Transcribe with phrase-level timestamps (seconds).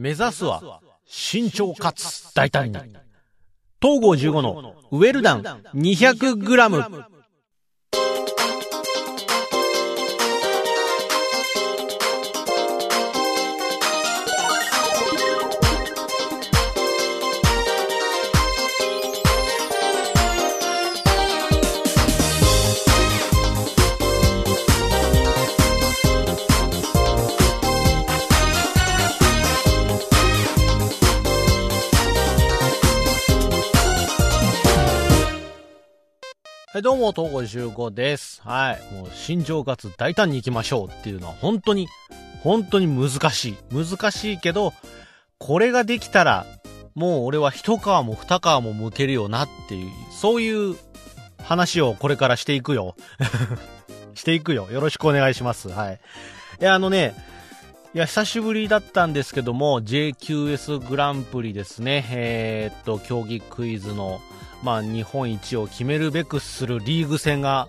[0.00, 2.78] 目指すは慎重かつ大胆に。
[3.82, 5.42] 東郷15のウェルダン
[5.74, 7.04] 200g。
[36.80, 38.40] はい、どうも、東郷15です。
[38.42, 38.94] はい。
[38.94, 41.88] もう、慎重かつ大胆に行きましょうっていうのは、本当に、
[42.42, 43.56] 本当に難しい。
[43.70, 44.72] 難しいけど、
[45.36, 46.46] これができたら、
[46.94, 50.74] もう俺は一皮も二皮も向けるよなっていう、そういう
[51.42, 52.96] 話をこれからしていくよ。
[54.16, 54.66] していくよ。
[54.70, 55.68] よろしくお願いします。
[55.68, 56.00] はい。
[56.62, 57.14] いや、あのね、
[57.92, 62.06] いや、久しぶりだったんですけども、JQS グランプリですね。
[62.10, 64.20] えー、っと、競技クイズの、
[64.62, 67.68] まあ、日本一を決めるべくするリーグ戦が、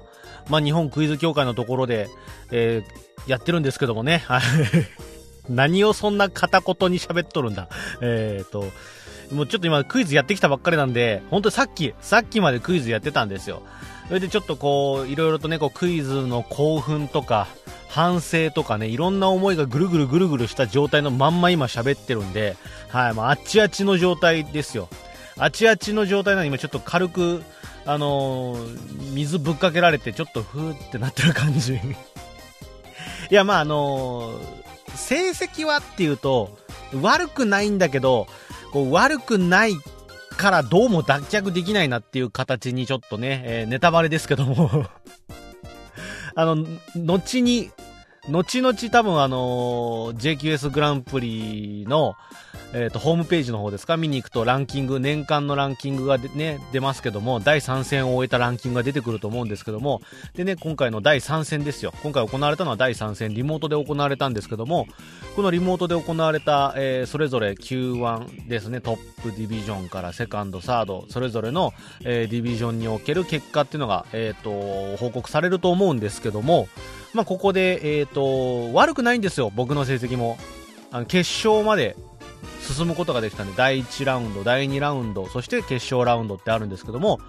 [0.49, 2.07] まあ、日本クイズ協会のところで、
[2.51, 4.23] えーやってるんですけどもね。
[5.49, 7.67] 何をそんな片言に喋っとるんだ。
[8.01, 8.65] えー、っと、
[9.33, 13.63] もうちょっと今クイズやってきたばっかりなんで、本当さっき、さっきまでクイズやってたんですよ。
[14.07, 17.47] それでちょっとこう、いろいろとね、こうクイズの興奮とか、
[17.87, 22.55] 反省とかね、いろんな思いがぐるぐるぐるぐるした状態のまんま今喋ってるんで、
[22.87, 24.87] はい、まあ、あっちあっちの状態ですよ。
[25.37, 27.43] あっちあっちの状態なのに今ちょっと軽く、
[27.85, 31.73] あのー水ぶっかけられてちょっとふーってなってる感じ。
[33.29, 34.61] いや、まああのー
[34.95, 36.57] 成績はっていうと、
[37.01, 38.27] 悪くないんだけど、
[38.71, 39.73] こう悪くない
[40.41, 44.87] からどうも脱却できないなっていう形にちょっとね、えーネタバレですけども。
[46.33, 47.69] あの、後に、
[48.29, 52.15] 後々多分あのー JQS グランプリの、
[52.73, 60.01] えっ、と、ホームページの方ですか見に行くとランキング、年間のランキングがね、出ますけども、第3戦を終えたランキングが出てくると思うんですけども、
[60.35, 61.93] でね、今回の第3戦ですよ。
[62.03, 64.87] 今回行われたのは第3戦、リモートで行われたんですけども、
[65.35, 76.67] このリモートで行われた、えーそれぞれ Q1 ですね、トップディビジョンからセカンド、サード、それぞれの、えーディビジョンにおける結果っていうのが、えっ、と、報告されると思うんですけども、
[77.13, 80.37] まあ、ここで、えっ、と、悪くないんですよ、僕の成績も。
[80.93, 81.95] あの決勝まで
[82.61, 87.19] 進むことができたんで、第1ラウンド、第2ラウンド、そして決勝ラウンドってあるんですけども、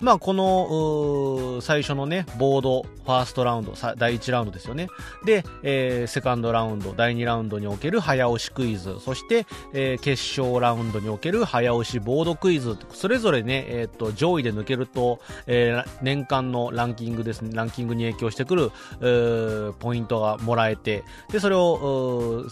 [0.00, 4.88] まあ、この、最初のね、ボード、ファーストラウンド、第1ラウンドですよね。
[5.24, 22.44] で、えーセカンドラウンド、第2ラウンドにおける早押しクイズ、そして、えー決勝ラウンドにおける早押しボードクイズ、それぞれね、えっ、と、上位で抜けると、えー年間のランキングですね、ランキングに影響してくる、ポイントがもらえて、で、それを、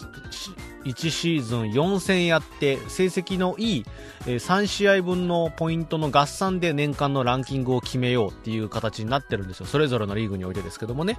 [0.85, 3.85] 1シーズン4戦やって、成績のいい、
[4.27, 9.67] 3試合分のポイントの合算で年間のランキングを決めようっていう形になってるんですよ。
[9.67, 11.19] それぞれのリーグにおいてですけどもね。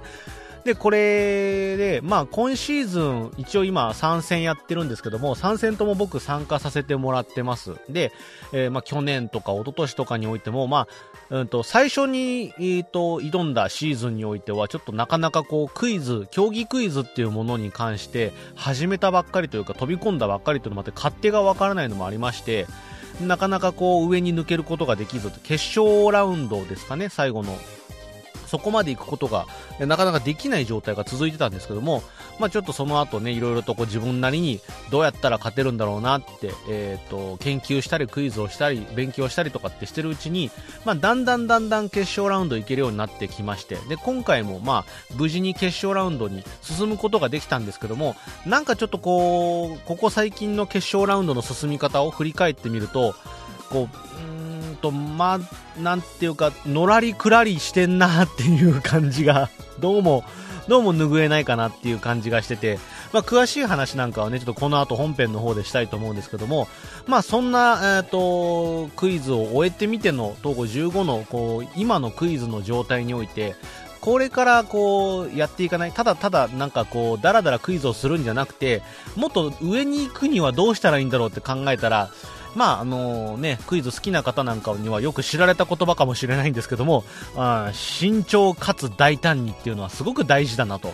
[0.64, 7.74] で、これで、まあ今シーズン、一応今3戦やってるんですけども、3戦とも僕参加させてもらってます。
[7.88, 8.12] で、
[8.52, 10.88] えーまあ去年とか一昨年とかにおいても、ま
[11.30, 22.66] あ、うんと、最初に、えーと、挑んだシーズンにおいては、ちょっとなかなかこう、クイズ、競技クイズっていうものに関して、始めたばっかりというか、飛び込んだばっかりというのもあって、勝手がわからないのもありまして、
[23.20, 27.56] なかなかこう、上に抜けることができず、決勝ラウンドですかね、最後の。
[28.56, 29.46] そこまで行くことが、
[29.78, 32.02] なかなかできない状態が続いてたんですけども、
[32.38, 40.50] まあちょっとその後ね、いろいろとこう自分なりにどうやったら勝てるんだろうなって、えっ、と、研究したりクイズをしたり、勉強したりとかってしてるうちに、
[40.86, 48.16] まあだんだんだんだん決勝ラウンド行けるようになってきまして、で、今回もまあ無事に決勝ラウンドに進むことができたんですけども、
[48.46, 53.14] なんかちょっとこう、ここ最近の決勝ラウンドの進み方を振り返ってみると、
[53.68, 54.05] こう、
[54.86, 55.40] と、ま、
[55.80, 60.24] なんていうか、のらりくらりしてんなっていう感じが、 どうも、
[60.68, 62.78] どうも拭えないかなっていう感じがしてて、
[63.12, 66.68] まあ、詳しい話なんかはね、ちょっとこの後本編の方でしたいと思うんですけども、
[67.06, 73.54] まあ、そんな、えっ、と、クイズを終えてみての、東郷15の、こう、今のクイズの状態において、
[74.00, 78.82] これからこうやっていかない、ただただなんかこう、だらだらクイズをするんじゃなくて、
[79.16, 82.10] もっと上に行くにはどうしたらいいんだろうって考えたら、
[82.56, 87.04] まああのね、クイズ好きな方なんかにはよく知られた言葉かもしれないんですけども、
[87.36, 90.92] あ慎重かつ大胆にっていうのはすごく大事だなと。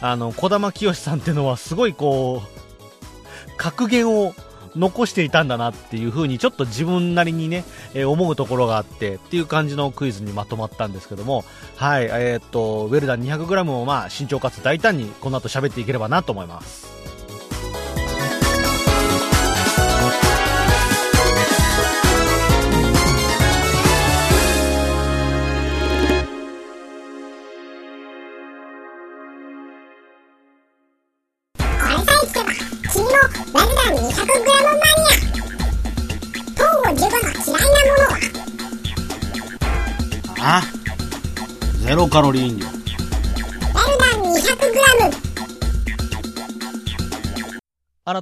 [0.00, 4.34] あの、小玉清さんっていうのはすごいこう、格言を
[4.74, 7.64] 残していたんだなっていう風にちょっと自分なりにね、
[7.94, 11.44] えー思うところがあってっていう感じのクイズにまとまったんですけども、
[11.76, 16.91] はい、えーっと、ウェルダン 200g をまあ慎重かつ大胆にこの後喋っていければなと思います。
[41.92, 42.64] ゼロカロリー飲料。
[42.64, 42.78] ラル
[43.98, 45.12] ダン 200g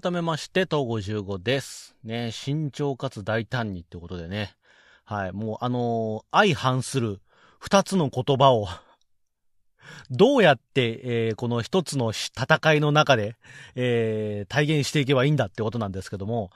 [0.01, 1.95] 改めまして、東郷15です。
[2.03, 4.57] ね、慎重かつ大胆にってことでね。
[5.05, 7.21] はい、もうあのー相反する
[7.61, 8.67] 二つの言葉を、
[10.11, 13.37] どうやって、えーこの一つのし戦いの中で、
[13.77, 16.51] えー体現していけばいいんだってことなんですけども、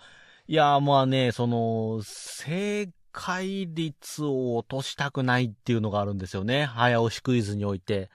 [0.49, 6.64] いやーまあね、その、正解率を落としたくないっていうのがあるんですよね。
[6.64, 8.11] 早押しクイズにおいて。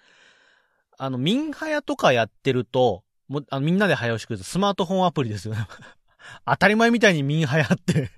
[0.98, 5.66] あの、ミンハヤとかやってると、もあのみんなで早押しクイズ、スマートフォンアプリですよね。
[6.46, 8.12] 当たり前みたいにミンハヤって。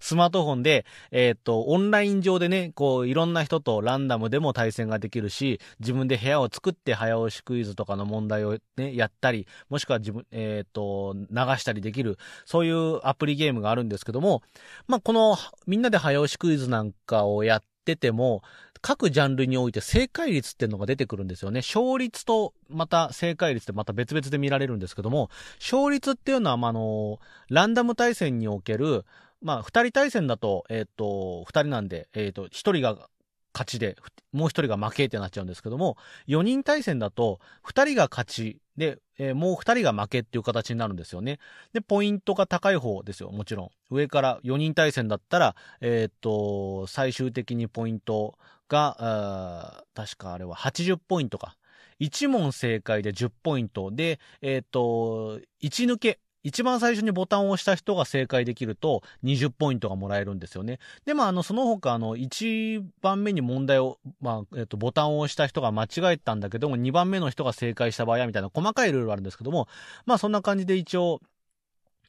[0.00, 14.42] スマートフォンで、えっ、と、オンライン上でね、こう、いろんな人とランダムでも対戦ができるし、自分で部屋を作って早押しクイズとかの問題をね、やったり、もしくは自分、えっ、と、流したりできる、そういうアプリゲームがあるんですけども、
[14.86, 15.36] まあ、この、
[15.66, 18.42] みんなで早押しクイズなんかをやってても、
[18.84, 21.60] 各ジャンルにおいて正解率っていうのが出てくるんですよね。
[21.60, 27.18] 勝率とまた正解率ってまた別々で見られるんですけども、勝率っていうのは、まあ、あの、
[27.48, 29.06] ランダム対戦における、
[29.44, 33.10] まあ、二人対戦だと、えっ、と、二人なんで、えっ、と、一人が
[33.52, 33.94] 勝ちで、
[34.32, 41.38] もう一人が負けってなっちゃうんですけども、四人対戦だと、二人が勝ちで、えーもう二人が負けっていう形になるんですよね。
[41.74, 43.70] で、ポイントが高い方ですよ、もちろん。
[43.90, 48.38] 上から4人対戦だったら、えっ、と、最終的にポイント
[48.70, 51.54] が、確かあれは80ポイントか。
[52.00, 56.18] 1問正解で10ポイントで、えっ、と、1抜け。
[56.44, 60.78] 一番最初にボタンを押した人が正解できると20ポイントがもらえるんですよね。
[61.06, 69.68] で、まあ、あの、その他、あの、1番目に問題を、まあ、えっ、と、ボタンを押した人が間違えたんだけども、2番目の人が正解した場合は、みたいな細かいルールあるんですけども、
[70.04, 71.20] まあ、そんな感じで一応、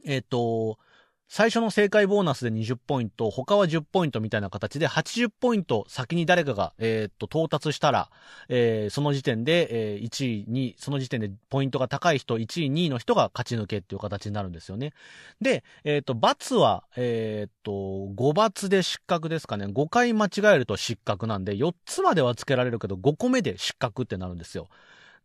[0.05, 0.77] えっ、と、
[1.27, 8.09] 最初の正解ボーナスで20ポイント、他は10ポイントみたいな形で80ポイント先に誰かが、えーっと、到達したら、
[8.47, 14.93] えーその時点で、えー1位、2位、その時点でポイントが高い人、1位、2位の人が勝ち抜けっていう形になるんですよね。
[15.41, 19.65] で、えーっと、罰は、えっと、5罰で失格ですかね。
[19.65, 24.69] 5回間違えると失格なんで、4つまではつけられるけど、5個目で失格ってなるんですよ。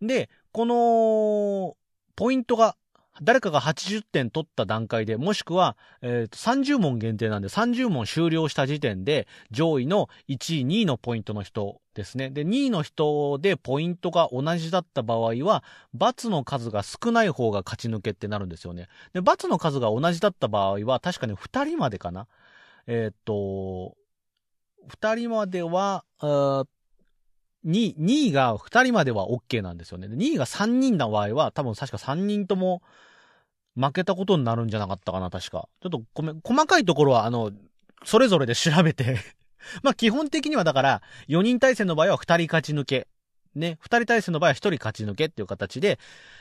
[0.02, 1.76] で、この、
[2.17, 2.76] ポイントが、
[3.22, 12.31] 誰かが80点取った段階で、もしくは、えーと30問限定なんで、30問終了した時点で、上位の1位、2位のポイントの人ですね。
[12.31, 15.62] で、2位の人でポイントが同じだった場合は、
[15.93, 18.88] 罰の数が少ない方が勝ち抜けってなるんですよね。
[19.12, 22.26] で、罰の数が同じだった場合は、確かに2人までかな。
[22.87, 23.96] えーっと、
[24.88, 26.66] 2人までは、あー
[27.66, 30.08] 2, 2位が2人までは OK なんですよね。
[30.08, 32.82] で2位が3人の場合は、多分確か3人とも
[33.76, 35.68] 負けたことになるんじゃなかったかな、確か。
[35.82, 37.52] ちょっとごめん、細かいところは、あの、
[38.04, 39.18] それぞれで調べて。
[39.82, 43.08] ま基本的にはだから、4人対戦の場合は2人勝ち抜け。
[43.54, 45.98] ね、2人対戦の場合は1人勝ち抜けっていう形で、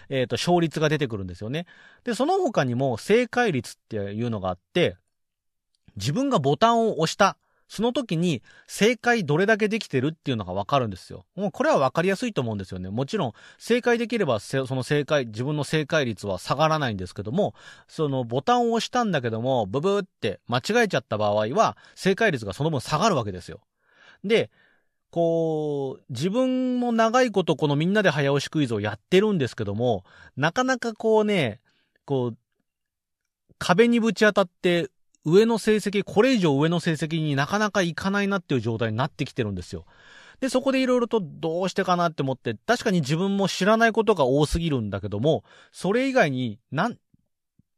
[0.10, 1.66] えっ、と、勝率が出てくるんですよね。
[2.04, 4.96] で、その他にも正解率っていうのがあって、
[5.96, 7.38] 自分がボタンを押した、
[7.70, 11.24] その時に正解どれだけできてるっていうのがわかるんですよ。
[11.36, 12.90] もうこれはわかりやすいと思うんですよね。
[12.90, 17.54] もちろん正解できればその正解、自分の正解率は下がらないんですけども、
[17.88, 23.62] そのボタンを押したんだけども、ブブーって間違えちゃった場合は正解率がその分下がるわけですよ。
[24.24, 24.50] で、
[25.12, 30.04] こう、自分も長いことこのみんなで早押しクイズをやってるんですけども、
[30.36, 31.60] なかなかこうね、
[32.06, 32.38] こう、
[33.58, 34.90] 壁にぶち当たって
[35.30, 39.86] 上の成績、これ以上上の成績になかなかいかないなっていう状態になってきてるんですよ。
[40.40, 46.98] で、そこでいろいろとどうしてかなって思って、確かに自分も知らないことが多すぎるんだけども、それ以外に、なん、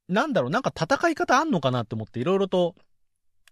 [0.07, 2.75] なんだろう、なんか戦い方あんのかなって思っていろいろと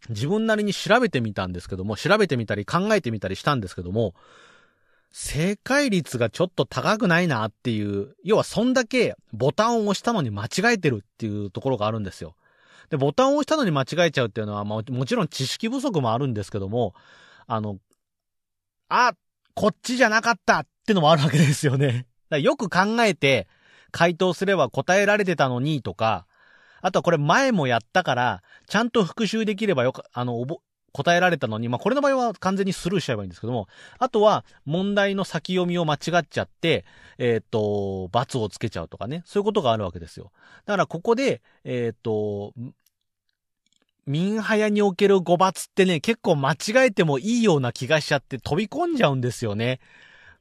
[0.09, 4.13] 自分なりに調べてみたんですけども、調べてみたり考えてみたりしたんですけども、
[5.11, 12.35] 正解率がちょっと高くないなっていう、要はそんだけボタンを押したのに間違えてるっていうところがあるんですよ。
[12.89, 16.93] で、ボタンを押したのに間違えちゃうっていうのは、まあ、もちろん知識不足もあるんですけども、
[17.47, 17.77] あの、
[18.89, 19.13] あ、
[19.53, 22.07] こっちじゃなかったってのもあるわけですよね。
[22.31, 23.47] よく考えて
[23.91, 26.25] 回答すれば答えられてたのにとか、
[26.81, 30.59] あとはこれ前もやったから、ちゃんと復習できればよか、あの、おぼ、
[30.91, 33.67] 答えられたのに、まあ、これの場合は完全にスルーしちゃえばいいんですけども、
[33.97, 36.85] あとは問題の先読みを間違っちゃって、
[37.17, 40.31] えっ、と、罰をつけちゃうとかね、そういうことがあるわけですよ。
[40.65, 42.53] だからここで、えっ、と、
[44.05, 49.79] ミンハヤにおける5罰ってね、結構間違えてもいいような気がしちゃって飛び込んじゃうんですよね。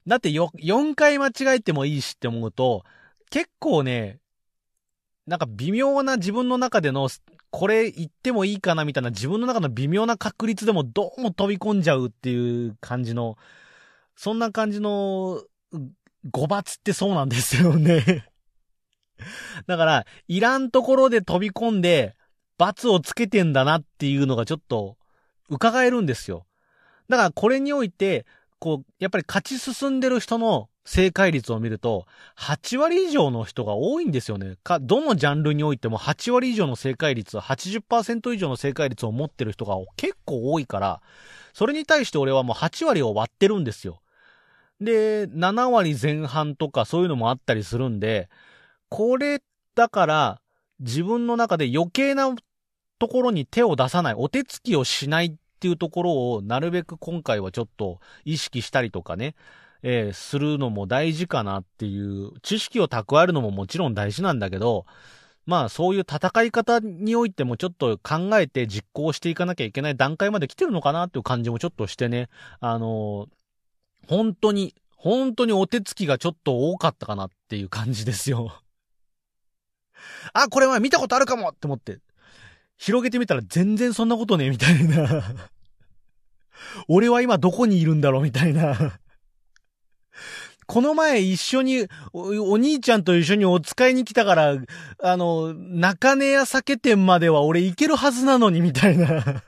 [0.07, 2.85] だってよ、4回間違えてもいいしって思うと、
[3.31, 4.21] 結構ね、
[5.26, 7.11] なんか微妙な自分の中での、
[7.50, 13.37] これ言ってもいいかなみたいな自分の中の微妙な確率でもどうも飛び込んじゃうっていう感じの、
[14.17, 15.43] そんな感じの、
[16.31, 18.26] 誤罰ってそうなんですよね
[19.67, 22.17] だから、いらんところで飛び込んで、
[22.59, 24.97] 罰をつけてんだなっていうのがちょっと、
[25.49, 26.47] 伺えるんですよ。
[27.09, 28.26] だからこれにおいて、
[28.59, 32.07] こう、やっぱり勝ち進んでる人の正解率を見ると、
[32.38, 34.57] 8割以上の人が多いんですよね。
[34.64, 41.02] か、どのジャンルにおいても8割以上の正解率、80%以上の正解率を持ってる人が結構多いから、
[41.52, 44.00] それに対して俺はもう8割を割ってるんですよ。
[44.80, 48.30] で、7割前半とかそういうのもあったりするんで、
[48.88, 49.42] これ、
[49.75, 50.40] だから、
[50.80, 52.35] 自分の中で余計な
[52.99, 59.35] ところに手を出さない、お手つきをしないっていうところを、なるべく今回はちょっと意識したりとかね、
[59.82, 64.87] えーするのも大事かなっていう、知識を蓄えるのももちろん大事なんだけど、
[65.47, 72.28] まあそういう戦い方においてもちょっと考えて実行していかなきゃいけない段階まで来てるのかなっていう感じもちょっとしてね、
[72.61, 73.28] あのー
[74.06, 78.62] 本当に、本当にお手つきがちょっと多かったかなっていう感じですよ。
[80.32, 81.99] あ、これは見たことあるかもって思って、
[82.78, 85.23] 広げてみたら全然そんなことねみたいな。
[86.88, 88.99] 俺は今どこにいるんだろうみたいな。
[90.66, 94.56] この前一緒にお、お兄ちゃんと一緒にお使いに来たから、
[95.02, 99.42] あの、中根屋酒店までは俺行けるはずなのにみたいな。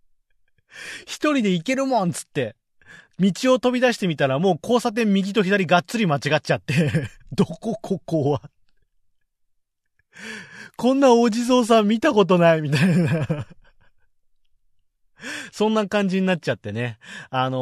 [1.04, 2.56] 一人で行けるもんつって。
[3.20, 6.90] 道を飛び出してみたらもう交差点右と左がっつり間違っちゃって。
[7.30, 8.42] どこここは。
[10.76, 13.46] こんなお地蔵さん見たことないみたいな。
[15.52, 16.98] そんな感じになっちゃってね。
[17.30, 17.58] あの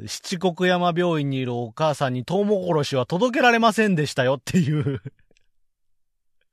[0.00, 5.00] ー七国山病院にいるお母さんにトウモコロシは届けられませんでしたよっていう。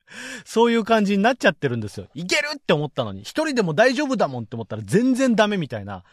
[0.46, 2.08] そういう感じになっちゃってるんですよ。
[2.14, 6.04] いけるって思ったのに、一人でも大丈夫だもんって思ったら全然ダメみたいな。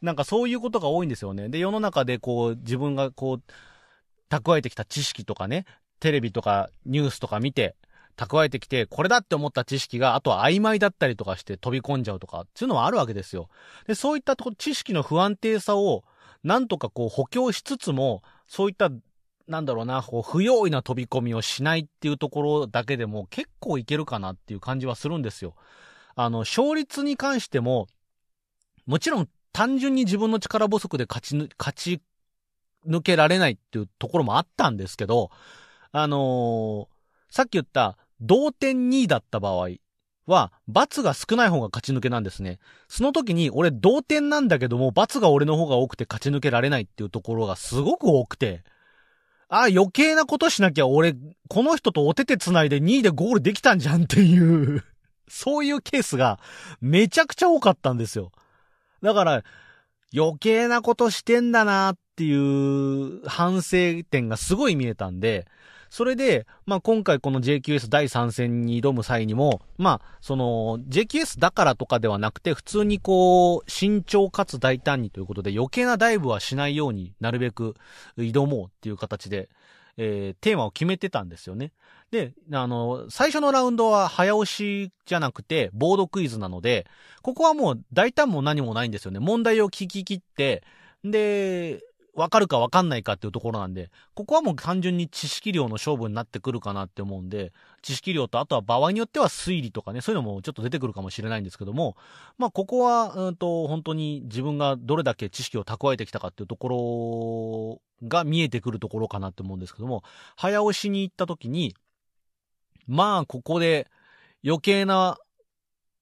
[0.00, 1.48] なんかそういうことが多いんですよね。
[1.48, 3.42] で、世の中でこう、自分がこう、
[4.28, 5.66] 蓄えてきた知識とかね、
[6.00, 7.76] テレビとかニュースとか見て、
[8.16, 13.48] 蓄えてきて、これだって思った知識が、あとは曖昧だったりとかして飛び込んじゃうとか、っていうのはあるわけですよ。
[13.86, 16.04] で、そういったとこ知識の不安定さを、
[16.44, 18.90] なんとかこう補強しつつも、そういった、
[19.48, 25.54] なんだろうな、こう不用意な飛び込みをしないっていうところだけでも結構いけるかなっていう感じはするんですよ。
[26.14, 27.86] あの、勝率に関しても、
[28.86, 32.02] もちろん単純に自分の力不足で勝ち、勝ち
[32.86, 35.30] 抜けられないっていうところもあったんですけど、
[35.92, 36.92] あのー
[37.32, 39.68] さっき言った同点2位だった場合
[40.26, 42.58] は、罰が少ない方が勝ち抜けなんですね。
[42.88, 48.62] その時に俺同点なんだけども、罰が俺の方が多くて勝ち抜けられないっていうところがすごく多くて、
[49.48, 51.14] ああ、余計なことしなきゃ俺、
[51.48, 54.82] この人とお手手繋いで2位でゴールできたんじゃんっていう、
[55.28, 56.38] そういうケースが
[56.80, 58.32] めちゃくちゃ多かったんですよ。
[59.02, 59.44] だから、
[60.14, 65.46] 余計なことしてんだなっていう反省点がすごい見えたんで、
[65.92, 77.74] それで、まあ、今回この JQS 第3戦に挑む際にも、まあ、その、JQS だからとかではなくて、普通にこう、慎重かつ大胆にということで、余計なダイブはしないようになるべく
[78.16, 79.50] 挑もうっていう形で、
[79.98, 81.72] えー、テーマを決めてたんですよね。
[82.10, 86.86] で、あの、最初のラウンドは早押しじゃなくて、ボードクイズなので、
[87.20, 89.18] ここはもう大胆も何もないんですよね。
[89.18, 90.62] 問題を聞き切って、
[91.04, 91.82] で、
[92.14, 101.96] わかるかわかんないかっていうところなんで、ここはもう単純に知識量の勝負になってくるかなって思うんで、知識量とあとは場合によっては推理とかね、そういうのもちょっと出てくるかもしれないんですけども、
[102.36, 110.04] まあここは、うんと、本当に自分がどれだけ知識を蓄えてきたかっていうところが見えてくるところかなって思うんですけども、
[110.36, 111.74] 早押しに行った時に、
[112.86, 113.88] まあここで
[114.44, 115.16] 余計な、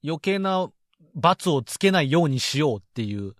[0.02, 0.70] 余計な
[1.14, 3.36] 罰をつけないようにしようっていう、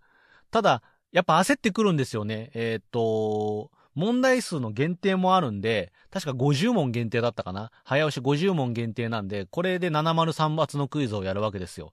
[0.53, 2.50] ただ、やっぱ焦ってくるんですよね。
[2.55, 7.71] えっ、と、問題数の限定もあるんで、確か50問限定だったかな。
[7.85, 11.93] 早押し50問限定なんで、これで703罰のクイズをやるわけですよ。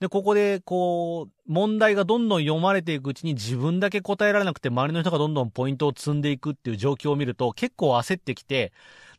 [0.00, 8.72] で、ここで、こう、問題がどんどん読まれていくうちに自分だけ答えられなくて、周りの人がどんどんポイントを積んでいくっていう状況を見ると、結構焦ってきて、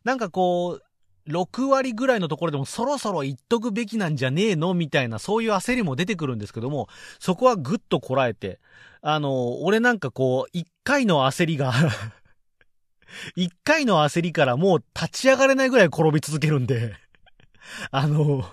[0.04, 0.82] なんかこう、
[1.28, 8.58] 6割ぐらいのところでもそろそろ言っとくべきなんじゃねえのみたいな、そういう焦りも出てくるんですけども、そこはぐっとこらえて、
[9.02, 11.72] あの、俺なんかこう、一回の焦りが、
[13.36, 16.94] 一回の焦りからもう立ち上がれないぐらい転び続けるんで、
[17.90, 18.44] あの、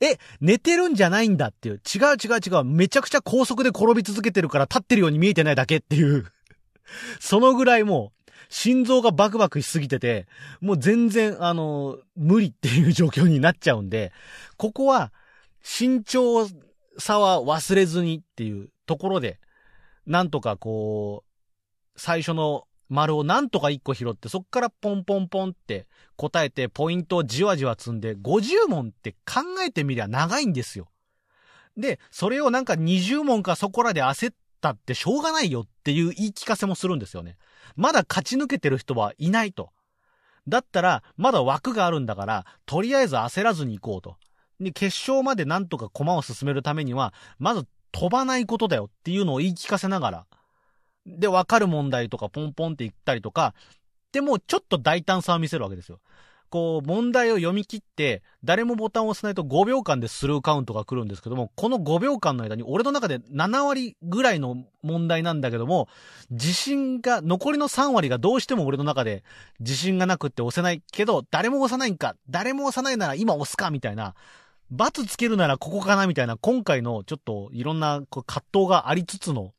[0.00, 1.76] え、寝てるんじゃないんだっていう。
[1.76, 2.64] 違う違う違う。
[2.64, 6.26] めちゃくちゃ高速で転び続けてるから立ってるように見えてないだけっていう。
[7.20, 8.17] そのぐらいもう、
[8.48, 10.26] 心臓がバクバクしすぎてて、
[10.60, 14.12] もう全然、あの、無理っていう状況になっちゃうんで、
[14.56, 15.12] ここは、
[15.62, 16.48] 慎重
[16.98, 19.38] さは忘れずにっていうところで、
[20.06, 25.86] なんとかこう、最初の丸をなんとか1個拾って、そっからポンポンポンって
[26.16, 30.88] 答えて、ポイントをじわじわ積んで、50問って考えてみりゃ長いんですよ。
[31.76, 37.36] で、それをなんか20問かそこらで焦ったってしょうがないよっていう言い聞かせもするんですよね。
[37.76, 39.70] まだ勝ち抜けてる人はいないと。
[40.46, 44.16] だったら、まだ枠があるんだから、とりあえず焦らずに行こうと。
[44.60, 50.26] で、決勝までなんとか駒を進めるためには、まず飛ばないことだよっていうのを言い聞かせながら、
[51.06, 53.54] で、わかる問題とかポンポンって言ったりとか、
[54.12, 56.00] でもちょっと大胆さを見せるわけですよ。
[56.48, 65.88] こう、問題を読み切って、誰もボタンを押さないと5秒間でスルーカウントが来るんですけども、この5秒間の間に俺の中で7割ぐらいの問題なんだけども、
[66.30, 69.24] 自信が、残りの3割がどうしても俺の中で
[69.60, 74.14] 自信がなくって押せないけど、誰も押さないんか、誰も押さないなら今押すか、みたいな、
[74.70, 79.52] 罰つけるならここかな、みたいな、今回のちょっといろんな葛藤がありつつの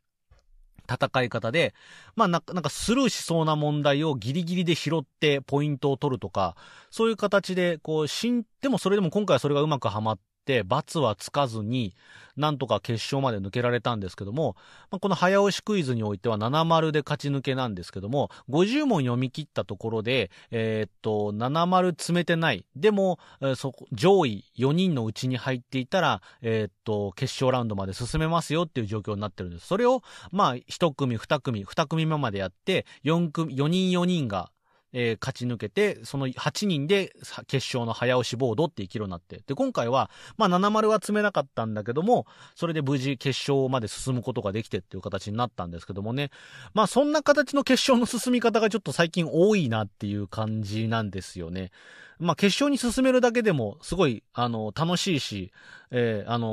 [0.89, 1.73] 戦い方で、
[2.15, 6.55] まあな、なんかスルーしそうな問題をギリギリで拾ってポイントを取るとか、
[6.89, 10.19] そういう形で、こう、しん、でもそれでも今回はそれがうまくはまっ、
[10.63, 11.95] 罰はつかずに、
[12.39, 14.55] なんとか決勝まで抜けられたんですけども、
[14.89, 22.65] まあ、この早押しクイズにおいては7丸で勝ち抜けなんですけども、50問読み切ったところで、えー、っと、7丸詰めてない。
[22.75, 29.67] でも、えー、そ上位4人のうちに入っていたら、えー、っと、決勝ラウンドまで進めますよっていう状況になってるんです。
[29.67, 30.01] それを、
[30.31, 34.51] まあ、1組、2組、2組目までやって、4組、4人4人が、
[34.93, 37.13] えー、勝ち抜けて、その8人で
[37.47, 39.41] 決勝の早押しボードって生きるようになって。
[39.45, 46.31] で、今回は、まあ、70は詰めなかったんだけども、それで無事決勝まで進むことができてっていう形になったんですけどもね。
[46.73, 51.71] まあ、そんな形の決勝の進み方がちょっと最近多いなっていう感じなんですよね。
[52.19, 55.53] まあ、決勝に進めるだけでも、すごい、あの、楽しいし、
[55.89, 56.47] えー、あの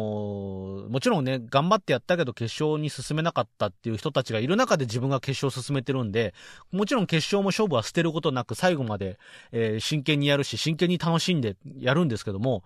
[0.87, 6.35] ー、もちろんね、頑張ってやったけど決勝に進めなかったっていう人たちがいる中で自分が決勝を進めてるんで、
[6.71, 9.19] もちろん決勝も勝負は捨てることなく最後まで、
[9.51, 12.63] えー、真剣にやるし、真剣に楽しんでやるんですけども、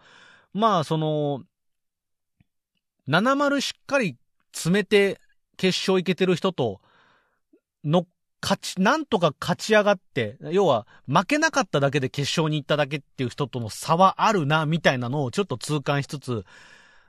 [0.52, 1.42] まあ、その、
[3.08, 4.16] 70しっかり
[4.52, 5.20] 詰めて
[5.56, 6.80] 決勝いけてる人と、
[7.82, 8.06] の、
[8.42, 16.44] 勝ち、なんとか勝ち上がって、要は負けなかっただけで決勝に行っただけっていう人との差はあるな、みたいなのをちょっと痛感しつつ、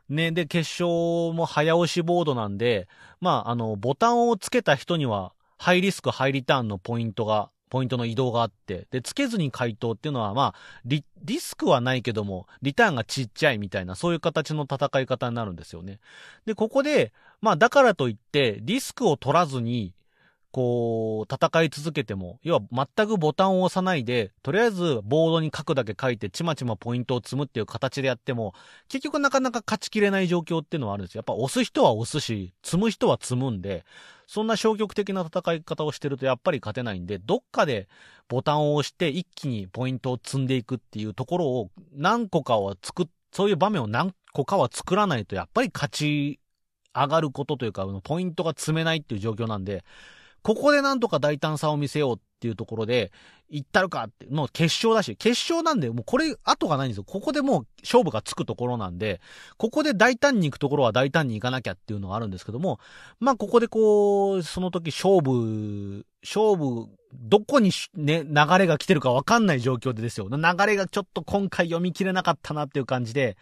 [0.10, 2.88] ね、で、決勝も早押しボードなんで、
[3.22, 16.02] まあ、あの、ボタンをつけた人には、ハイリスク、ハイリターンのポイントが、ポイントの移動があって、で、つけずに回答っていうのは、まあ、リ、リスクはないけども、リターンがちっちゃいみたいな、そういう形の戦い方になるんですよね。
[16.46, 19.94] で、ここで、まあ、だからといって、リスクを取らずに、
[20.52, 28.54] こう、戦い続けても、要は全くボタンを押さないで、とりあえずボードに書くだけ書いて、ちまちまポイントを積むっていう形でやっても、
[28.90, 31.20] 結局なかなか勝ちきれない状況っていうのはあるんですよ。
[31.20, 33.86] やっぱ押す人は押すし、積む人は積むんで、
[34.28, 37.90] そんな消極的な戦い方をしてるとやっぱり勝てないんで、どっかで
[38.30, 46.40] ボタンを押して一気にポイントを積んでいくっていうところを何個かは作っ、そういう場面を何個かは作らないとやっぱり勝ち
[46.94, 49.84] 上がることというか、ポイントが積めないっていう状況なんで、
[50.43, 53.12] ここでなんとか大胆さを見せようっていうところで、
[53.51, 57.04] 行ったるかって、もう決勝だし、決勝なんで、もうこれ、後がないんですよ。
[57.04, 59.19] ここでもう勝負がつくところなんで、
[59.58, 62.80] ここで大胆に行くところは大胆に行かなきゃっていうのがあるんですけども、
[63.19, 70.30] まあここでこう、その時勝負、勝負、どこにね、流れが来てるかわかんない状況でですよ。
[70.30, 73.38] 流れがちょっと今回読み切れなかったなっていう感じで、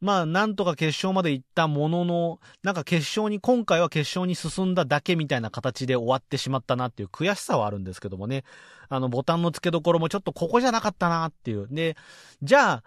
[0.00, 8.44] まあ、なんとか決勝まで行ったものの、なんか決勝に、今回は決勝に進んだだけみたいな形で終わってしまったなっていう悔しさはあるんですけどもね。
[8.88, 11.66] あの、ボタンの付けどころもちょっとここじゃなかったなっていう。
[11.70, 11.96] で、
[12.42, 12.84] じゃあ、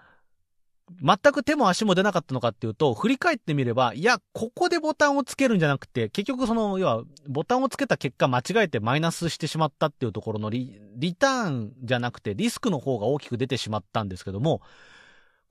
[1.00, 14.62] 全く手も足も出なかったのかっていうと、振り返ってみれば、いや、ここでボタンをつけるんじゃなくて、結局その、要は、ボタンをつけた結果間違えてマイナスしてしまったっていうところのリ、リターンじゃなくて、リスクの方が大きく出てしまったんですけども、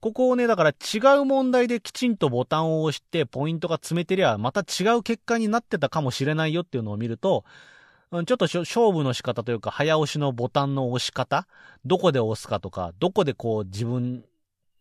[0.01, 7.45] ここをね、だから違う問題できちんとボタンを押してポイントが詰めてりゃ、また違う結果になってたかもしれないよっていうのを見ると、
[8.11, 11.47] うんちょっと勝負の仕方というか、早押しのボタンの押し方、
[11.85, 14.25] どこで押すかとか、どこでこう自分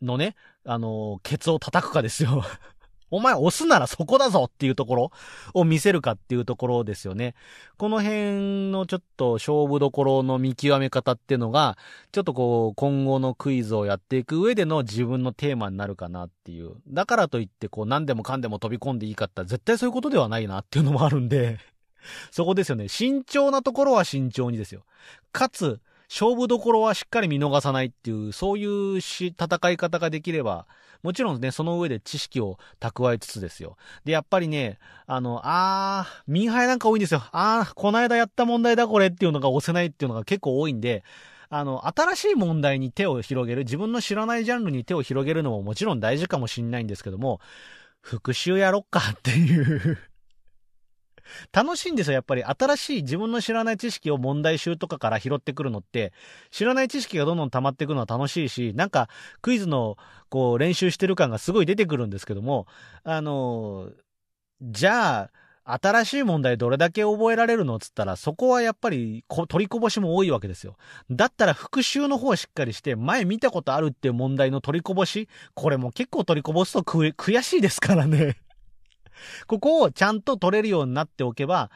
[0.03, 2.43] のね、あのケツを叩くかですよ。
[3.11, 5.11] お前押すならそこだぞっていうところ
[5.55, 7.35] を見せるかっていうところですよね。
[7.77, 11.77] この辺のちょっと勝負どころの見極め方っていうのが、
[12.13, 16.77] ちょっとこう今後のクイズをやっていく上での自分のテーマになるかなっていう。
[16.89, 21.59] だからといってこう何でもかんでも飛び込んでいいかったら絶対そういうことではないなっていうのもあるんで
[22.31, 22.89] そこですよね。
[22.89, 24.85] 慎重なところは慎重にですよ。
[25.33, 30.67] かつ、勝負どころはしっかり見逃さないっていう、そういうし戦い方ができれば、
[31.05, 33.77] もちろんね、その上で知識を蓄えつつですよ。
[34.05, 37.23] で、やっぱりね、あの、あー、ミンハイなんか多いんですよ。
[37.31, 41.05] あー、この間やった問題だこれっていうのが押せないっていうのが結構多いんで、
[41.49, 47.41] あの、新しい問題に手を広げる、自分の知らないジャンルに手を広げるのももちろん大事かもしんないんですけども、
[48.01, 49.99] 復習やろっかっていう
[51.53, 52.45] 楽しいんですよ、やっぱり。
[52.45, 56.13] 新しい自分の知らない知識を問題集とかから拾ってくるのって、
[56.51, 59.09] 知らない知識がどんどん溜まっていくのは楽しいし、なんか
[59.43, 59.97] クイズの
[60.29, 62.67] こう練習してる感がすごい出てくるんですけども、
[63.05, 63.91] あの
[64.63, 65.31] じゃあ、
[65.65, 70.77] 新しい問題どれだけ覚えられるのっつったら、そこはやっぱり取りこぼしも多いわけですよ。
[71.11, 78.37] だったら復習の方をしっかりして、前見たことあるっていう問題の取りこぼし、これも結構取りこぼすと悔しいですからね。
[79.47, 81.71] ここをちゃんと取れるようになっておけば、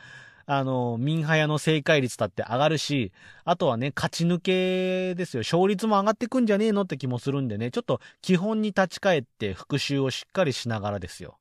[0.47, 3.13] あの、ミンハヤの正解率だって上がるし、
[3.45, 5.41] あとはね、勝ち抜けですよ。
[5.41, 11.39] 勝率も上がってくんじゃねえのって気もするんでね、ちょっと基本に立ち返って復習をしっかりしながらですよ。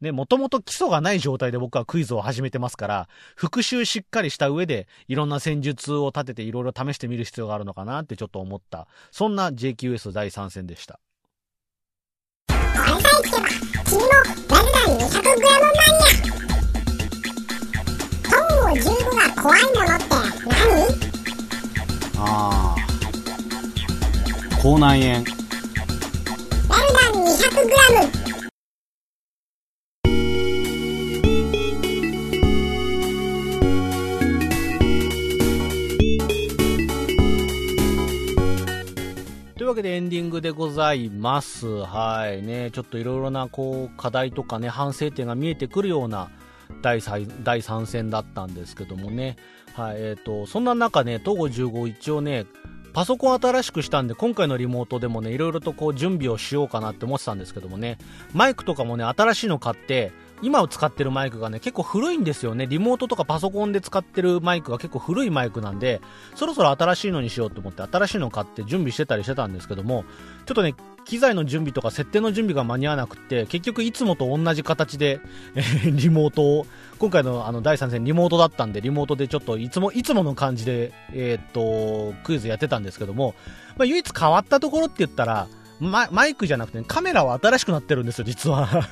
[0.00, 8.86] ね、もともと基礎がない状態で僕はクイズを始めてますから、復習しっかりした上で、いろんな戦術を立てていろいろ試してみる必要があるのかなってちょっと思った。
[9.10, 11.00] そんな JQS 第3戦でした。
[14.84, 16.68] 君もラルダン 200g マニア
[18.28, 18.84] トンを15
[19.16, 20.04] が怖いものって
[20.46, 20.62] 何
[22.18, 22.80] ああ
[24.60, 25.24] 口内炎
[26.68, 28.23] ラルダン 200g
[39.64, 41.66] というわけでエンディングでございます。
[41.66, 46.28] はいね、ちょっといろいろなこう課題とかね、反省点が見えてくるような
[46.82, 49.36] 第 3, 第3戦だったんですけどもね。
[49.72, 52.44] はい、えっ、ー、と、そんな中ね、東郷15一応ね、
[52.92, 57.96] パソコン新しくしたんで、今回のリモートでもね、いろいろとこう準備をしようかなって思ってたんですけどもね、
[58.34, 62.66] マイクとかもね、新しいの買って、今を使ってるマイクがね、結構古いんですよね。
[62.66, 66.00] リモートとかパソコンで使ってるマイクが結構古いマイクなんで、
[66.34, 70.04] そろそろ新しいのにしようと思って新しいの買って準備してたりしてたんですけども、
[70.46, 75.20] ちょっとね、機材の準備とか設定の準備が間に合わなくて、結局いつもと同じ形で、
[75.54, 76.66] えー、リモートを、
[76.98, 83.34] 今回のあの第3戦リモートだったんで、リモートでちょっといつも、いつもの感じで、えー、っと、クイズやってたんですけども、
[83.76, 85.48] まあ、唯一変わったところって言ったら、
[85.80, 88.88] ママイクじゃなくて、ね、カメラは新しくなってるんですよ、実は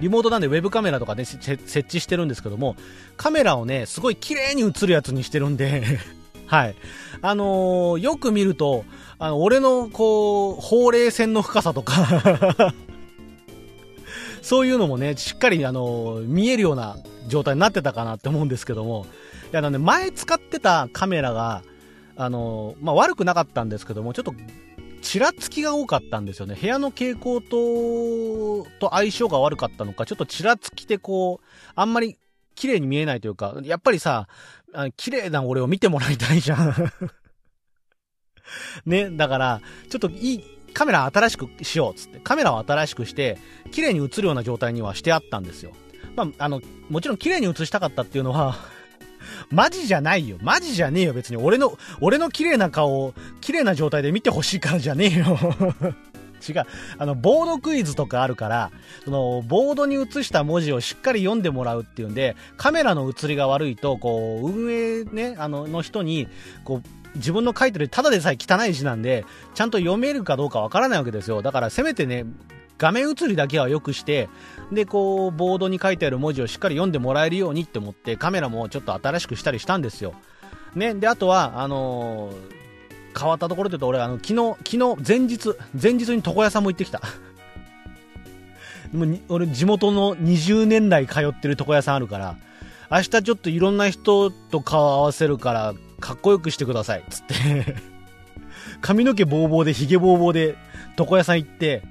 [0.00, 2.76] リモートなんでウェブカメラとかね、設置してるんですけども、
[3.16, 5.98] カメラをね、すごい綺麗に映るやつにしてるんで
[6.46, 6.74] はい。
[7.22, 8.84] あのー、よく見ると、
[9.18, 12.74] あの、俺の、こう、ほうれい線の深さとか
[14.42, 16.96] そういうのもね、しっかり、あのー、見えるような
[17.28, 19.06] 状態になってたかなって思うんですけども、
[19.52, 21.62] いや、ね、前使ってたカメラが、
[22.16, 24.34] あのー、まあ、悪くなかったんですけども、ちょっと
[25.04, 26.56] ちらつきが多かったんですよね。
[26.58, 32.18] 部屋の傾向と、と相性が悪かったのか、ちょっとちらつきでこう、あんまり
[32.54, 34.28] 綺麗に見えないというか、やっぱりさ、
[34.96, 36.74] 綺麗な俺を見てもらいたいじゃん
[38.86, 43.38] ね、だから、ちょっといい、カメラ新しくしようっつって、カメラを新しくして、
[43.70, 45.72] 綺麗に映るような状態にはしてあったんですよ。
[46.16, 48.56] まあ、あの、もちろん綺麗に映したかったっていうのは
[49.50, 50.38] マジじゃないよ。
[50.40, 51.36] マジじゃねえよ、別に。
[51.36, 55.38] 俺の、俺の綺麗な顔を、綺麗な状態で見てほしいからじゃねえよ。
[56.46, 56.64] 違う。
[56.98, 58.70] あの、ボードクイズとかあるから、
[59.04, 66.28] その、ボードに映した文字をしっかり読んでもらうっていうんで、カメラの映りが悪いと、こう、運営ね、あの、の人に、
[66.64, 71.42] こう、自分の書いてるただでさえ汚い字なんで、ちゃんと読めるかどうかわからないわけですよ。
[71.42, 72.24] だからせめてね、
[72.78, 74.28] 画面映りだけは良くして、
[74.72, 80.14] で、こう、ボードに書いてある文字をしっかり読んでもらえるようにって思って、カメラもちょっと新しくしたりしたんですよ。
[80.74, 87.00] ね、で、あとは、あのー、変わったところで言うと、俺、あの、昨日、昨日、前日、前日に床屋さんも行ってきた。
[88.92, 92.36] もう俺、地元の20年来通ってる床屋さんあるから、
[92.90, 97.76] 明日ちょっといろんな人と顔合わせるから、かっこよくしてください、つって
[98.80, 100.56] 髪の毛ボーボーで、ヒゲボーボーで、
[100.98, 101.82] 床屋さん行って、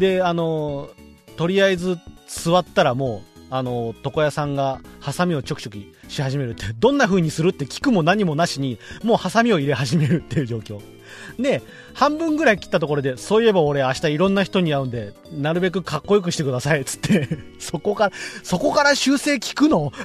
[0.00, 0.88] で、あの、
[1.36, 10.80] とりあえず座ったらもう、あの、床屋さんがハサミをちょきちょきし始めるって、どんな風にするって聞くも何もなしに、もうハサミを入れ始めるっていう状況。
[11.38, 17.28] で、半分ぐらい切ったところで、そういえば俺明日いろんな人に会うんで、なるべくかっこよくしてください、つって、
[17.60, 19.92] そこから、そこから修正聞くの？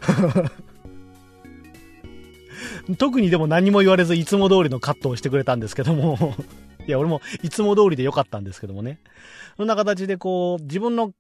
[2.98, 6.36] 特にでも何も言われず、いつも通りのカットをしてくれたんですけども
[6.88, 9.00] いや、俺もいつも通りでよかったんですけどもね。
[9.58, 11.14] そんな形でこう、自分の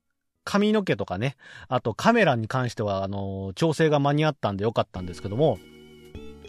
[0.44, 1.36] 髪の毛とかね、
[1.68, 5.58] あとカメラに関しては、あの、調整が間に合ったんでよかったんですけども、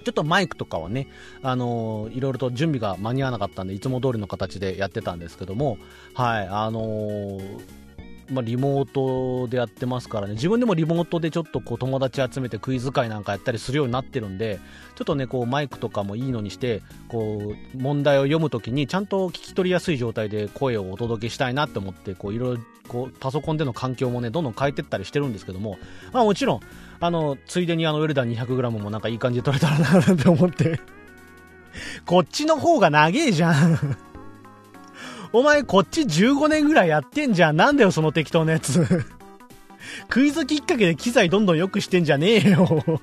[0.05, 1.09] ちょっとマイクとかはね、
[1.43, 5.79] あのいろいろと準備が間に合わなかったんで、いつも通りの形でやってたんですけども、
[6.15, 7.86] はい、あのー
[8.31, 14.59] まあ、リモートでやってますからね、自分でもリモートでちょっとこう友達集めてクイズ会なんかやったりするようになってるんで、
[14.95, 25.79] ちょっとね、こうマイクとかもいいのにして、こう、問題を読むときにちゃんと聞き取りやすい状態で声をお届けしたいなって思って、こういろいろこうパソコンでの環境もね、どんどん変えてったりしてるんですけども、
[26.13, 26.61] まあもちろん、
[27.01, 30.81] あの、ついでにあのウェルダン 200g もなんかいい感じで取れたらなって思って。
[32.07, 33.97] こっちの方が長えじゃん。
[35.37, 37.57] お前こっち15年ぐらいやってんじゃん。
[37.57, 38.87] なんだよその適当なやつ
[40.09, 42.85] クイズきっかけで機材どんどん良くしてんじゃねえよ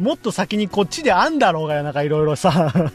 [0.00, 2.72] もっと先にこっちであんだろうがよ、なんかいろいろさ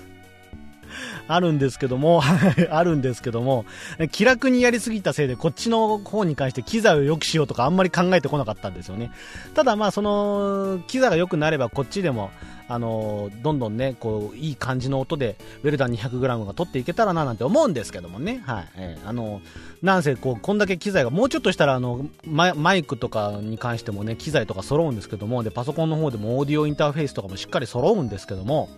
[1.30, 2.22] あるんですけども、
[2.70, 3.66] あるんですけども、
[4.12, 9.12] 気楽にやりすぎたせいでこっちの方に関して機材を良くしようとかあんまり考えてこなかったんですよね。
[9.54, 12.30] ただまあその、機材が良くなればこっちでも、
[12.70, 18.44] あのどんどんね、こう、いい感じの音で、ウェルダン 200g が取っていけたらななんて思うんですけどもね。
[18.46, 18.70] はい。
[18.76, 19.42] えー、あの
[19.82, 28.70] なんせ、こう、こんだけ機材が、もうちょっとしたら、あのマ、マイクとかに関してもね、機材とか揃うんですけども、で、パソコンの方でもオーディオインターフェースとかもしっかり揃うんですけども、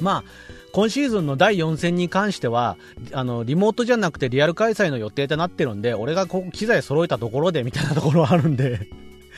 [0.00, 0.24] まあ、
[0.72, 2.76] 今シーズンの第4戦に関しては、
[3.12, 8.88] あの、リモートじゃなくてリアル開催の予定となってるんで、俺がこう機材揃えたところでみたいなところはあるんで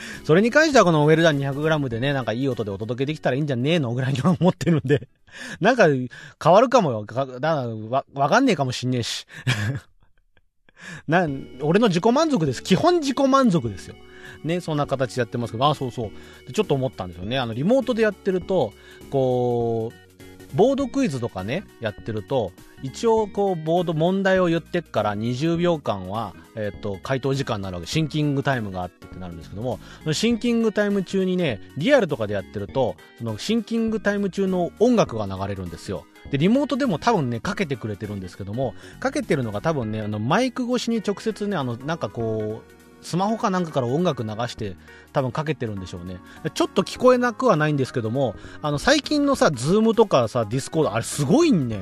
[0.25, 5.09] それに関してはこのウェルダン 200g でね、なんかいい音でお届けできたらいいんじゃねえのぐらいには思ってるんで
[5.61, 7.05] なんか変わるかもよ。
[7.05, 9.27] だからわ、わかんねえかもしんねえし
[11.07, 11.29] な、
[11.61, 12.63] 俺の自己満足です。
[12.63, 13.97] 基本自己満足ですよ。
[14.45, 16.11] ね、そんな形でやってますけど、あ、そうそ
[16.49, 16.53] う。
[16.53, 17.39] ちょっと思ったんですよね。
[17.39, 18.73] あの、リモートでやってると、
[19.11, 20.02] こう、
[20.55, 27.87] ボードクイズとかね、やってると、一応こう、ボード問題を言ってっから20秒間は、えっ、と、回答時間になるわけ。
[27.87, 29.79] シンキングタイムがあってってなるんですけども、
[30.13, 36.05] シンキングタイム中にね、リアルとかでやってると、そのシンキングタイム中の音楽が流れるんですよ。
[36.31, 44.77] で、リモートでも多分ね、かけてくれてるんですけども、かけてるのが多分ね、あの、マイク越しに直接ね、あの、なんかこう、スマホかなんかから音楽流して
[45.13, 46.19] 多分かけてるんでしょうね。
[46.55, 51.81] ちょっと聞こえなくはないんですけども、あの最近のさ、ズームとかさ、ディスコード、あれすごいんね。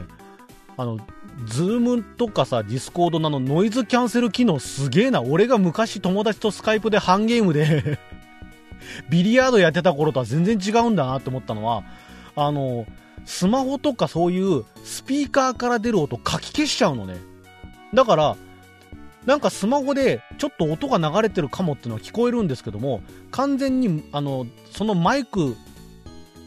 [0.76, 0.98] あの、
[1.44, 5.22] ズームとかさ、ディスコードののノイズキャンセル機能すげえな。
[5.22, 7.98] 俺が昔友達とスカイプでハンゲームで
[9.10, 11.84] ビリヤードやってた頃とは全然違うんだなって思ったのは、
[12.34, 12.86] あの、
[13.26, 17.18] スマホとかそういうスピーカーから出る音かき消しちゃうのね。
[17.92, 18.36] だから、
[19.30, 25.56] なんかスマホでちょっと音が流れてるかもっていうのは聞こえるんですけども、完全に、あの、そのマイク、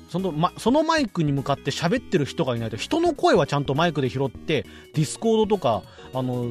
[0.09, 6.43] その、ま、そのマイクに向かって喋ってる人がいないと、人の声はちゃんとマイクで拾って、ディスコードとか、あの、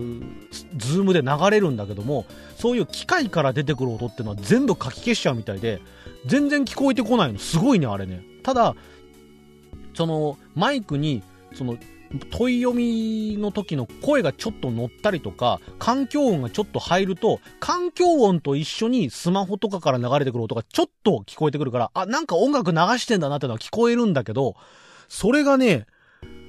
[0.78, 2.24] ズームで流れるんだけども、
[2.56, 5.82] そういう機械から出てくる音っていうのは全部かき消しちゃうみたいで、
[6.24, 7.38] 全然聞こえてこないの。
[7.38, 8.22] すごいね、あれね。
[8.42, 8.74] ただ、
[9.92, 11.22] その、マイクに、
[11.54, 11.76] その、
[12.30, 24.56] 問い読みの時の声がちょっと乗ったりとか、環境音がちょっと入ると、環境音と一緒にスマホとかから流れてくる音がちょっと聞こえてくるから、あ、なんか音楽流してんだなってのは聞こえるんだけど、
[25.08, 25.86] それがね、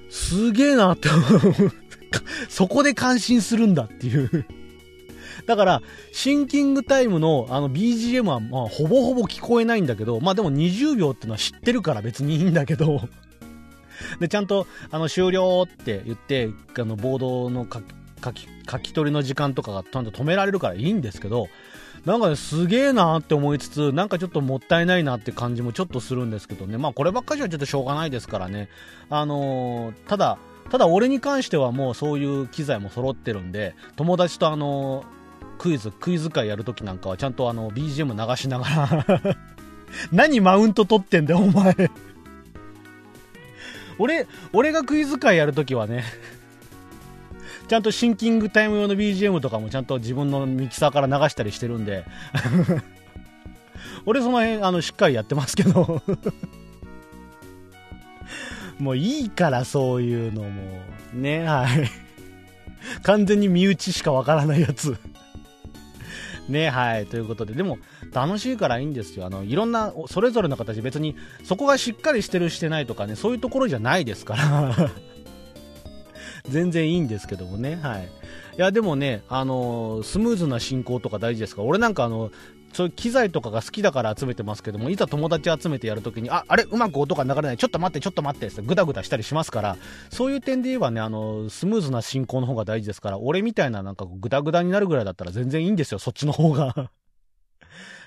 [0.09, 1.17] すげえなって思
[1.67, 1.71] う。
[2.49, 4.45] そこで感心するんだっていう
[5.47, 13.01] だから、シンキングタイムのあの BGM はまあほぼほぼ聞こえないんだけど、まあでも20秒ってのは知ってるから別にいいんだけど
[14.19, 17.81] で、ちゃんと、あの、終了って言って、あの、ボードの書
[18.31, 21.47] き、書き、取りの時間とかがちゃんと止められるからいいんですけど、
[22.05, 26.77] なんかね、すげえなって思いつつ、なんかちょっともったいないなって感じもちょっとするんですけどね。
[26.77, 28.67] まあこればっかりはちょっとしょうがないですからね。
[29.09, 30.37] あのー、ただ、
[30.69, 35.05] ただ俺に関してはもうそういう機材も揃ってるんで、友達とあのー、
[35.59, 39.35] クイズ、クイズ会やるときなんかはちゃんとあの、BGM 流しながら
[40.11, 41.89] 何マウント取ってんだよ、お前
[43.99, 46.03] 俺、俺がクイズ会やるときはね
[47.67, 52.05] ちゃんとシンキングタイム用の BGM とかもちゃんと自分のミキサーから流したりしてるんで
[54.05, 56.01] 俺その辺、あの、しっかりやってますけど
[58.79, 60.49] もういいからそういうのも。
[61.13, 61.89] ね、はい。
[63.03, 64.97] 完全に身内しかわからないやつ
[66.49, 67.05] ね、はい。
[67.05, 67.77] ということで、でも、
[68.11, 69.25] 楽しいからいいんですよ。
[69.25, 74.75] あの、いろんな、それぞれの形、別に、そこがしっかりしてるしてないとかね、そういうところじゃないですから
[76.49, 78.03] 全然いいんですけどもね、はい。
[78.03, 78.07] い
[78.57, 81.61] や、でもね、あのスムーズな進行とか大事ですか？
[81.61, 82.31] ら、俺なんかあの、
[82.73, 87.57] そういう機材とかが好きだから集めてますけども、いざ友達集めてやるときに、あ、あれうまく音が流れない。
[87.57, 89.77] ちょっと待って、ちょっと待ってって、ぐだぐだしたりしますから、
[90.09, 96.89] そういう点で言えばね、あの、スムーズな進行の方が大事ですから、俺みたいななんかグダグダになるぐらいだったら全然いいんですよ、そっちの方が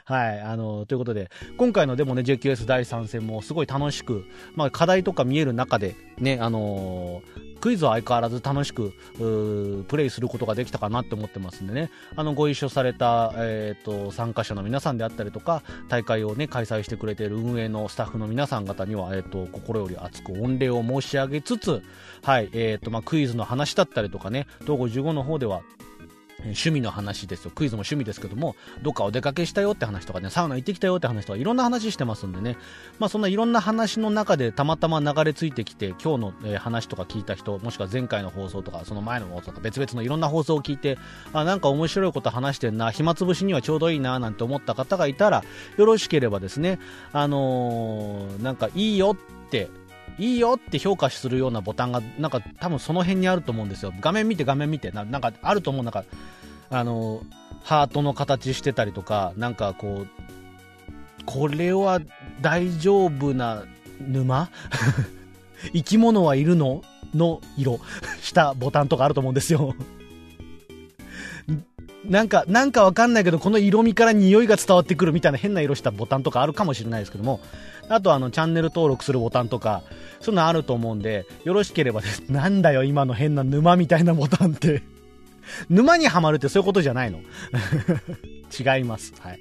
[0.08, 8.92] はい、あの、ということで、今回のでもね、JQS 第3戦もすごい楽しく、まあ、課題とか見える中で、ね、あのー、クイズは相変わらず楽しく、
[9.88, 21.82] プレイすることができたかなって思ってますんでね、あの、ご一緒された、えっ、ー、と、参加者の皆さんであったりとか、大会をね、開催してくれている運営のスタッフの皆さん方には、えっ、ー、と、心より熱く御礼を申し上げつつ、
[22.22, 25.62] はい、えっ、と、まあ、クイズの話だったりとかね、東郷15の方では、
[26.48, 27.50] 趣味の話ですよ。
[27.54, 32.56] クイズも趣味ですけども、どっかお出かけしたよって話とかね、サウナ行ってきたよって話とか、いろんな話してますんでね。
[32.98, 40.98] まあそんないろんな話の中でたまたま流れ着いてきて、今日の、え、話とか聞いた人、もしくは前回の放送とか、その前の放送とか、別々のいろんな放送を聞いて、
[41.32, 45.44] あ、なんか面白いこと話してんな、暇つぶしにはちょうどいいな、なんて思った方がいたら、
[45.76, 46.78] よろしければですね、
[47.12, 49.68] あのー、なんかいいよって、
[50.18, 53.92] いいよって評価するようなボタンが、なんか多分その辺にあると思うんですよ。
[54.00, 55.84] 画面見て画面見て、ななんかあると思う。
[55.84, 56.04] なんか、
[56.70, 57.22] あの、
[57.62, 60.08] ハートの形してたりとか、なんかこう、
[61.26, 62.00] これは
[62.40, 63.64] 大丈夫な
[64.00, 64.48] 沼？
[65.72, 66.82] 生き物はいるの？
[67.14, 67.80] の色？
[68.20, 69.74] したボタンとかあると思うんですよ。
[72.04, 77.40] なんか、なんかわかんないけど、この色味から匂いが伝わってくるみたいな変な色したボタンとかあるかもしれないですけども、
[77.88, 79.82] あとあの、チャンネル登録するボタンとか、
[80.20, 82.22] そういうのあると思うんで、よろしければです。
[82.30, 84.82] なんだよ、今の変な沼みたいなボタンって
[85.70, 87.20] 沼にはまるってそういうことじゃないの
[88.50, 89.14] 違います。
[89.20, 89.40] はい。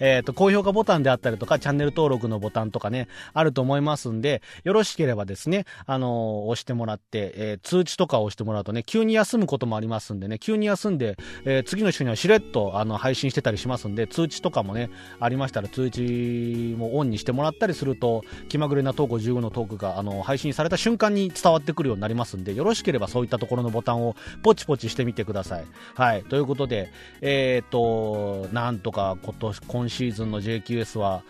[0.00, 25.64] えっ、ー、と、高評価ボタンであったりとか、チャンネル登録のボタンとかね、あると思いますんで、よろしければですね、あのー、押してもらって、えー、通知とかを押してもらうとね、急に休むこともありますんでね、急に休んで、え次の週にはしれっと、あの、配信してたりしますんで、通知とかもね、ありましたら、通知もオンにしてもらったりすると、気まぐれなトーク15のトークが、あの、配信された瞬間に伝わってくるようになりますんで、よろしければそういったところのボタンをポチポチしてみてください。
[25.94, 26.24] はい。
[26.24, 31.22] ということで、えっ、と、なんとか今年、今シーズンの JQS は、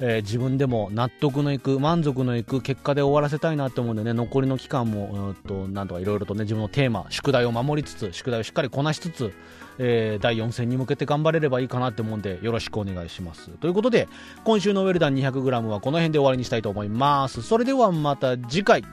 [0.00, 9.32] えー、自分でも納得のいく、満足のいく結果で終わらせたいなと思うんでね、残りの期間も、うんと、なんとかいろいろとね、自分のテーマ、宿題を守りつつ、宿題をしっかりこなしつつ、
[9.78, 13.50] えー、第4戦に向けて頑張れればいいかなって思うんで、よろしくお願いします。
[13.50, 14.08] ということで、
[14.44, 17.42] 今週のウェルダン 200g はこの辺で終わりにしたいと思います。
[17.42, 18.84] それではまた次回。